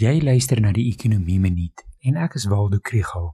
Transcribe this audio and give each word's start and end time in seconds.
Jy 0.00 0.22
luister 0.24 0.56
na 0.64 0.70
die 0.72 0.86
Ekonomie 0.88 1.36
Minuut 1.36 1.82
en 2.08 2.14
ek 2.16 2.38
is 2.38 2.46
Waldo 2.48 2.78
Krügel. 2.80 3.26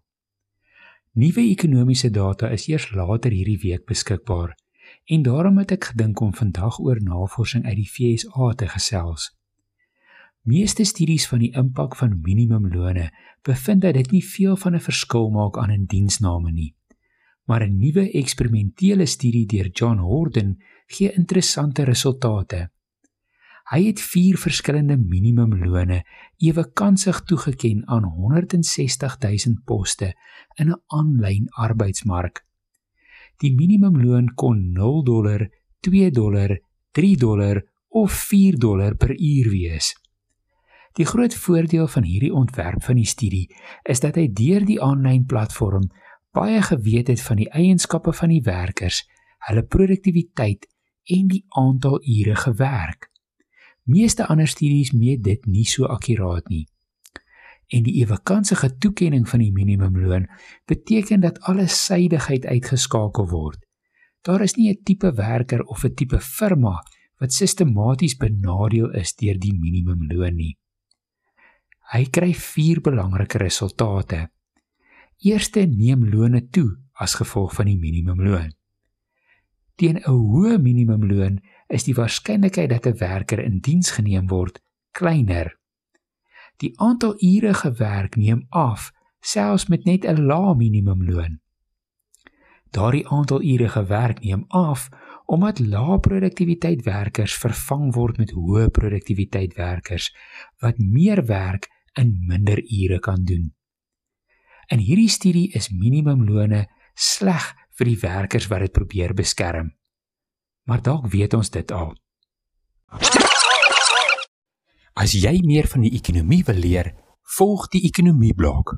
Nuwe 1.15 1.45
ekonomiese 1.53 2.08
data 2.11 2.49
is 2.50 2.65
eers 2.67 2.89
later 2.91 3.31
hierdie 3.31 3.61
week 3.62 3.85
beskikbaar 3.87 4.56
en 5.14 5.22
daarom 5.29 5.60
het 5.62 5.76
ek 5.76 5.92
gedink 5.92 6.24
om 6.26 6.32
vandag 6.34 6.80
oor 6.82 6.98
navorsing 6.98 7.62
uit 7.68 7.76
die 7.79 7.87
FSA 7.87 8.50
te 8.58 8.66
gesels. 8.72 9.29
Meeste 10.42 10.82
studies 10.90 11.29
van 11.30 11.44
die 11.44 11.52
impak 11.54 11.94
van 12.03 12.19
minimumlone 12.26 13.12
bevind 13.46 13.87
dat 13.87 13.94
dit 13.94 14.10
nie 14.19 14.26
veel 14.35 14.58
van 14.58 14.74
'n 14.74 14.87
verskil 14.90 15.30
maak 15.30 15.62
aan 15.62 15.71
'n 15.71 15.87
diensname 15.87 16.51
nie. 16.51 16.74
Maar 17.46 17.62
'n 17.62 17.78
nuwe 17.78 18.10
eksperimentele 18.10 19.06
studie 19.06 19.46
deur 19.46 19.70
John 19.70 19.98
Horden 19.98 20.59
gee 20.87 21.12
interessante 21.12 21.84
resultate. 21.84 22.70
Hy 23.66 23.80
het 23.88 23.98
vier 23.98 24.37
verskillende 24.38 24.95
minimumlone 24.95 26.05
ewe 26.38 26.64
kansig 26.78 27.20
toegeken 27.27 27.80
aan 27.91 28.04
160 28.04 29.16
000 29.18 29.62
poste 29.64 30.12
in 30.54 30.70
'n 30.70 30.82
aanlyn 30.86 31.48
arbeidsmark. 31.50 32.44
Die 33.42 33.55
minimumloon 33.55 34.34
kon 34.34 34.72
0 34.72 35.02
dollar, 35.05 35.48
2 35.80 36.10
dollar, 36.10 36.60
3 36.92 37.16
dollar 37.16 37.62
of 37.88 38.12
4 38.12 38.58
dollar 38.58 38.94
per 38.94 39.10
uur 39.10 39.50
wees. 39.50 39.96
Die 40.92 41.05
groot 41.05 41.34
voordeel 41.34 41.88
van 41.88 42.02
hierdie 42.02 42.33
ontwerp 42.33 42.83
van 42.83 42.94
die 42.94 43.06
studie 43.06 43.56
is 43.83 44.00
dat 44.00 44.14
hy 44.14 44.28
deur 44.33 44.64
die 44.64 44.78
aanlyn 44.83 45.27
platform 45.27 45.91
baie 46.30 46.62
geweet 46.62 47.08
het 47.08 47.22
van 47.22 47.36
die 47.36 47.50
eienskappe 47.50 48.12
van 48.12 48.28
die 48.28 48.42
werkers, 48.42 49.02
hulle 49.48 49.62
produktiwiteit 49.62 50.69
en 51.05 51.28
die 51.28 51.44
aantal 51.48 52.00
ure 52.05 52.36
gewerk. 52.36 53.10
Meeste 53.86 54.26
ander 54.26 54.48
studies 54.50 54.90
meet 54.92 55.22
dit 55.22 55.45
nie 55.46 55.64
so 55.64 55.86
akkuraat 55.86 56.48
nie. 56.50 56.64
En 57.70 57.84
die 57.86 57.94
ewekansige 58.00 58.72
toekenning 58.82 59.28
van 59.30 59.42
die 59.42 59.52
minimumloon 59.54 60.27
beteken 60.66 61.22
dat 61.22 61.38
alle 61.47 61.69
suiwigheid 61.70 62.46
uitgeskakel 62.46 63.28
word. 63.30 63.62
Daar 64.27 64.42
is 64.42 64.56
nie 64.56 64.70
'n 64.70 64.83
tipe 64.83 65.12
werker 65.14 65.62
of 65.62 65.84
'n 65.84 65.94
tipe 65.94 66.20
firma 66.20 66.83
wat 67.20 67.33
sistematies 67.33 68.16
benadeel 68.16 68.91
is 68.94 69.14
deur 69.14 69.38
die 69.38 69.55
minimumloon 69.55 70.36
nie. 70.36 70.58
Hy 71.92 72.05
kry 72.11 72.34
vier 72.34 72.80
belangrike 72.80 73.39
resultate. 73.39 74.28
Eerste 75.22 75.61
neem 75.66 76.08
lone 76.11 76.48
toe 76.48 76.77
as 76.92 77.14
gevolg 77.14 77.55
van 77.55 77.66
die 77.66 77.78
minimumloon. 77.78 78.52
Teen 79.77 79.98
'n 80.00 80.08
hoë 80.08 80.56
minimumloon 80.58 81.41
is 81.69 81.84
die 81.84 81.94
waarskynlikheid 81.94 82.70
dat 82.70 82.86
'n 82.86 82.98
werker 82.98 83.41
in 83.44 83.58
diens 83.60 83.91
geneem 83.91 84.27
word 84.28 84.62
kleiner. 84.92 85.58
Die 86.56 86.72
aantal 86.80 87.14
ure 87.20 87.55
gewerk 87.55 88.16
neem 88.16 88.46
af 88.48 88.92
selfs 89.20 89.66
met 89.66 89.84
net 89.84 90.05
'n 90.05 90.27
lae 90.27 90.55
minimumloon. 90.55 91.41
Daardie 92.70 93.08
aantal 93.08 93.42
ure 93.42 93.68
gewerk 93.68 94.20
neem 94.20 94.44
af 94.48 94.88
omdat 95.27 95.58
lae 95.58 95.98
produktiwiteit 96.00 96.83
werkers 96.84 97.34
vervang 97.34 97.94
word 97.94 98.16
met 98.18 98.30
hoë 98.30 98.68
produktiwiteit 98.70 99.55
werkers 99.55 100.14
wat 100.58 100.78
meer 100.78 101.27
werk 101.27 101.68
in 101.92 102.24
minder 102.27 102.62
ure 102.62 102.98
kan 102.98 103.24
doen. 103.24 103.55
In 104.66 104.78
hierdie 104.78 105.08
studie 105.08 105.52
is 105.52 105.70
minimumlone 105.70 106.66
sleg 106.94 107.55
vir 107.77 107.92
die 107.92 108.00
werkers 108.00 108.48
wat 108.50 108.64
dit 108.66 108.72
probeer 108.72 109.14
beskerm 109.14 109.77
maar 110.66 110.82
dalk 110.82 111.06
weet 111.06 111.34
ons 111.34 111.50
dit 111.50 111.72
al. 111.72 111.94
As 114.96 115.12
jy 115.14 115.38
meer 115.46 115.68
van 115.70 115.84
die 115.86 115.92
ekonomie 115.94 116.42
wil 116.48 116.58
leer, 116.58 116.91
volg 117.36 117.68
die 117.74 117.84
ekonomie 117.86 118.34
blok. 118.34 118.74